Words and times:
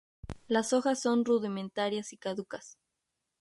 Las 0.47 0.73
hojas 0.73 0.99
son 0.99 1.25
rudimentarias 1.25 2.11
y 2.11 2.17
caducas. 2.17 2.75